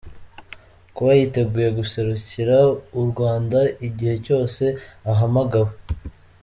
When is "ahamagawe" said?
5.11-5.71